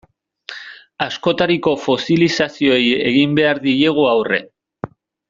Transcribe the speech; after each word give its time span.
Askotariko 1.05 1.73
fosilizazioei 1.83 2.81
egin 3.11 3.37
behar 3.41 3.61
diegu 3.67 4.09
aurre. 4.17 4.41